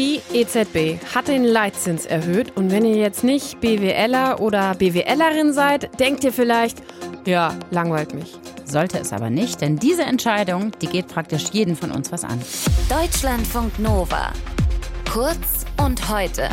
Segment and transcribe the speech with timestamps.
[0.00, 6.00] Die EZB hat den Leitzins erhöht und wenn ihr jetzt nicht BWLer oder BWLerin seid,
[6.00, 6.78] denkt ihr vielleicht,
[7.26, 8.38] ja, langweilt mich.
[8.64, 12.40] Sollte es aber nicht, denn diese Entscheidung, die geht praktisch jeden von uns was an.
[12.88, 14.32] Deutschlandfunk Nova.
[15.12, 16.48] Kurz und heute.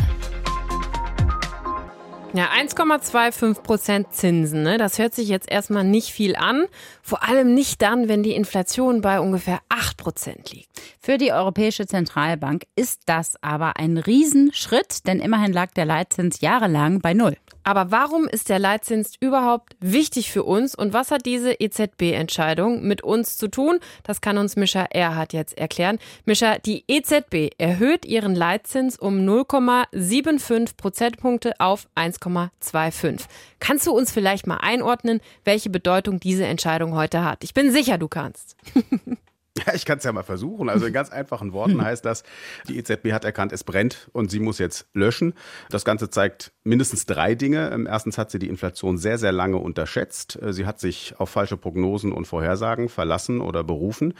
[2.34, 4.76] Ja, 1,25 Prozent Zinsen, ne?
[4.76, 6.66] das hört sich jetzt erstmal nicht viel an.
[7.08, 10.68] Vor allem nicht dann, wenn die Inflation bei ungefähr 8 Prozent liegt.
[11.00, 17.00] Für die Europäische Zentralbank ist das aber ein Riesenschritt, denn immerhin lag der Leitzins jahrelang
[17.00, 17.38] bei Null.
[17.64, 23.02] Aber warum ist der Leitzins überhaupt wichtig für uns und was hat diese EZB-Entscheidung mit
[23.02, 23.78] uns zu tun?
[24.04, 25.98] Das kann uns Mischa Erhardt jetzt erklären.
[26.24, 33.26] Mischa, die EZB erhöht ihren Leitzins um 0,75 Prozentpunkte auf 1,25.
[33.60, 37.42] Kannst du uns vielleicht mal einordnen, welche Bedeutung diese Entscheidung heute hat?
[37.44, 38.56] Ich bin sicher, du kannst.
[39.66, 40.68] Ja, ich kann es ja mal versuchen.
[40.68, 42.22] Also in ganz einfachen Worten heißt das,
[42.68, 45.34] die EZB hat erkannt, es brennt und sie muss jetzt löschen.
[45.70, 47.70] Das Ganze zeigt mindestens drei Dinge.
[47.70, 50.40] Ähm, erstens hat sie die Inflation sehr, sehr lange unterschätzt.
[50.40, 54.14] Äh, sie hat sich auf falsche Prognosen und Vorhersagen verlassen oder berufen.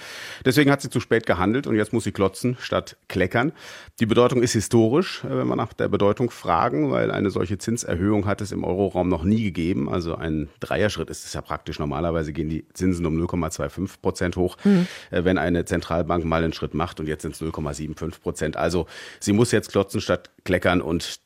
[0.44, 3.53] Deswegen hat sie zu spät gehandelt und jetzt muss sie klotzen statt kleckern.
[4.00, 8.27] Die Bedeutung ist historisch, äh, wenn wir nach der Bedeutung fragen, weil eine solche Zinserhöhung
[8.27, 9.89] hat es im Euroraum noch nie gegeben.
[9.89, 11.78] Also ein Dreierschritt ist es ja praktisch.
[11.78, 14.56] Normalerweise gehen die Zinsen um 0,25 Prozent hoch.
[14.64, 14.86] Mhm
[15.29, 18.57] wenn eine Zentralbank mal einen Schritt macht und jetzt sind es 0,75 Prozent.
[18.57, 18.87] Also
[19.21, 21.21] sie muss jetzt klotzen statt kleckern und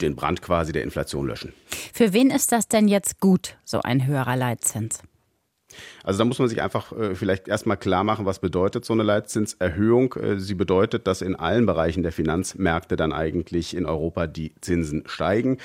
[0.00, 1.52] den Brand quasi der Inflation löschen.
[1.92, 5.00] Für wen ist das denn jetzt gut, so ein höherer Leitzins?
[6.08, 9.02] Also da muss man sich einfach äh, vielleicht erstmal klar machen, was bedeutet so eine
[9.02, 10.14] Leitzinserhöhung.
[10.14, 15.02] Äh, sie bedeutet, dass in allen Bereichen der Finanzmärkte dann eigentlich in Europa die Zinsen
[15.04, 15.58] steigen.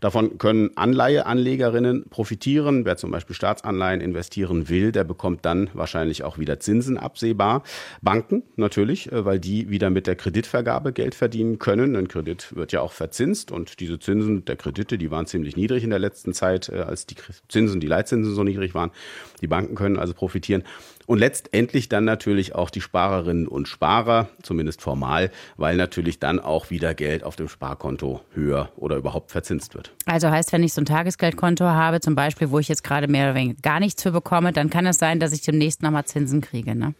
[0.00, 2.84] Davon können Anleiheanlegerinnen profitieren.
[2.84, 7.64] Wer zum Beispiel Staatsanleihen investieren will, der bekommt dann wahrscheinlich auch wieder Zinsen absehbar.
[8.00, 11.96] Banken natürlich, äh, weil die wieder mit der Kreditvergabe Geld verdienen können.
[11.96, 15.82] Ein Kredit wird ja auch verzinst und diese Zinsen der Kredite, die waren ziemlich niedrig
[15.82, 17.16] in der letzten Zeit, äh, als die
[17.48, 18.92] Zinsen, die Leitzinsen so niedrig waren.
[19.40, 20.64] Die Banken können also profitieren.
[21.06, 26.68] Und letztendlich dann natürlich auch die Sparerinnen und Sparer, zumindest formal, weil natürlich dann auch
[26.68, 29.92] wieder Geld auf dem Sparkonto höher oder überhaupt verzinst wird.
[30.04, 33.30] Also heißt, wenn ich so ein Tagesgeldkonto habe, zum Beispiel, wo ich jetzt gerade mehr
[33.30, 36.42] oder weniger gar nichts für bekomme, dann kann es sein, dass ich demnächst nochmal Zinsen
[36.42, 36.74] kriege.
[36.74, 36.92] Ne?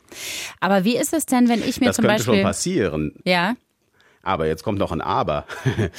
[0.61, 2.17] Aber wie ist es denn, wenn ich mir das zum Beispiel.
[2.17, 3.13] Das könnte schon passieren.
[3.25, 3.57] Ja.
[4.29, 5.47] Aber jetzt kommt noch ein Aber.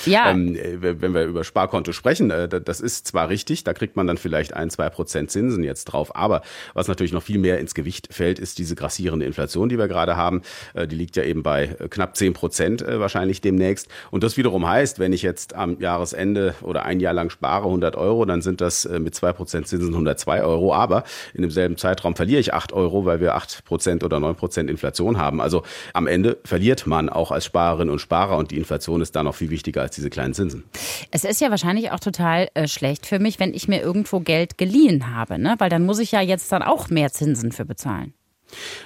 [0.06, 0.30] Ja.
[0.30, 4.18] ähm, wenn wir über Sparkonto sprechen, äh, das ist zwar richtig, da kriegt man dann
[4.18, 6.16] vielleicht ein, zwei Prozent Zinsen jetzt drauf.
[6.16, 6.44] Aber
[6.76, 10.16] was natürlich noch viel mehr ins Gewicht fällt, ist diese grassierende Inflation, die wir gerade
[10.16, 10.44] haben.
[10.76, 13.88] Äh, die liegt ja eben bei äh, knapp zehn Prozent äh, wahrscheinlich demnächst.
[14.12, 17.96] Und das wiederum heißt, wenn ich jetzt am Jahresende oder ein Jahr lang spare 100
[17.96, 20.72] Euro, dann sind das äh, mit zwei Prozent Zinsen 102 Euro.
[20.76, 21.04] Aber
[21.34, 25.18] in demselben Zeitraum verliere ich acht Euro, weil wir acht Prozent oder neun Prozent Inflation
[25.18, 25.42] haben.
[25.42, 25.64] Also
[25.96, 29.24] am Ende verliert man auch als Sparerin und Sparer Sparer und die Inflation ist da
[29.24, 30.66] noch viel wichtiger als diese kleinen Zinsen.
[31.12, 34.58] Es ist ja wahrscheinlich auch total äh, schlecht für mich, wenn ich mir irgendwo Geld
[34.58, 35.56] geliehen habe, ne?
[35.60, 38.14] weil dann muss ich ja jetzt dann auch mehr Zinsen für bezahlen.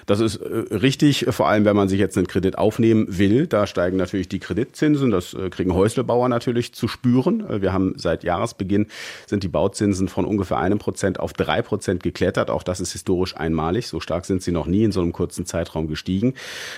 [0.06, 3.47] Das ist äh, richtig, vor allem wenn man sich jetzt einen Kredit aufnehmen will.
[3.47, 5.12] Da steigen natürlich die Kreditzinsen.
[5.12, 7.50] Das äh, kriegen Häuslebauer natürlich zu spüren.
[7.50, 8.88] Äh, wir haben seit Jahresbeginn
[9.25, 12.50] sind die Bauzinsen von ungefähr einem Prozent auf drei Prozent geklettert.
[12.50, 13.88] Auch das ist historisch einmalig.
[13.88, 16.34] So stark sind sie noch nie in so einem kurzen Zeitraum gestiegen.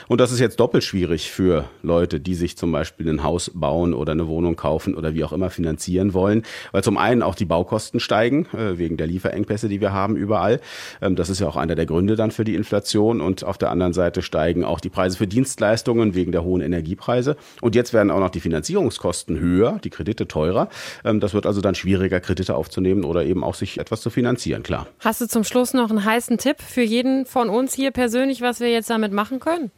[0.08, 3.94] Und das ist jetzt doppelt schwierig für Leute, die sich zum Beispiel ein Haus bauen
[3.94, 6.44] oder eine Wohnung kaufen oder wie auch immer finanzieren wollen.
[6.72, 10.60] Weil zum einen auch die Baukosten steigen, wegen der Lieferengpässe, die wir haben überall.
[11.02, 12.75] Ähm, das ist ja auch einer der Gründe dann für die Inflation.
[12.76, 16.60] Inflation und auf der anderen Seite steigen auch die Preise für Dienstleistungen wegen der hohen
[16.60, 17.38] Energiepreise.
[17.62, 20.68] Und jetzt werden auch noch die Finanzierungskosten höher, die Kredite teurer.
[21.06, 24.62] Ähm, das wird also dann schwieriger, Kredite aufzunehmen oder eben auch sich etwas zu finanzieren,
[24.62, 24.88] klar.
[25.00, 28.60] Hast du zum Schluss noch einen heißen Tipp für jeden von uns hier persönlich, was
[28.60, 29.72] wir jetzt damit machen können?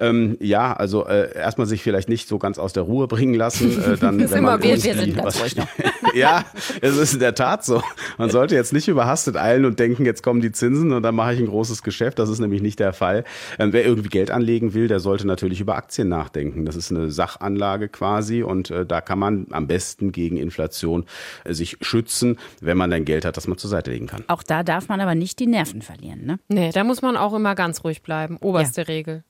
[0.00, 3.70] Ähm, ja, also äh, erstmal sich vielleicht nicht so ganz aus der Ruhe bringen lassen.
[3.82, 5.66] Äh, dann, das wenn immer man wir, wir sind ganz ruhig noch.
[6.14, 6.44] ja,
[6.80, 7.82] es ist in der Tat so.
[8.16, 11.34] Man sollte jetzt nicht überhastet eilen und denken, jetzt kommen die Zinsen und dann mache
[11.34, 12.18] ich ein großes Geschäft.
[12.18, 13.24] Das ist nämlich nicht der Fall.
[13.58, 16.64] Ähm, wer irgendwie Geld anlegen will, der sollte natürlich über Aktien nachdenken.
[16.64, 21.06] Das ist eine Sachanlage quasi und äh, da kann man am besten gegen Inflation
[21.44, 24.24] äh, sich schützen, wenn man dann Geld hat, das man zur Seite legen kann.
[24.28, 26.38] Auch da darf man aber nicht die Nerven verlieren, ne?
[26.48, 28.36] Nee, da muss man auch immer ganz ruhig bleiben.
[28.40, 28.86] Oberste ja.
[28.86, 29.24] Regel.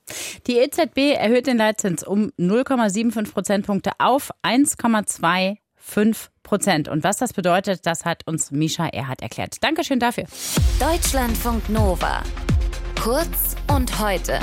[0.47, 5.59] Die EZB erhöht den Leitzins um 0,75 Prozentpunkte auf 1,25
[6.43, 6.89] Prozent.
[6.89, 9.57] Und was das bedeutet, das hat uns Misha Erhardt erklärt.
[9.63, 10.25] Dankeschön dafür.
[10.81, 12.23] Deutschlandfunk Nova.
[13.03, 14.41] Kurz und heute.